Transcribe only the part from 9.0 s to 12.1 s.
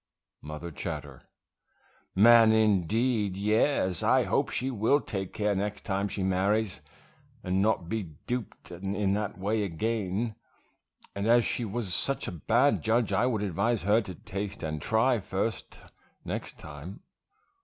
that way again; and as she was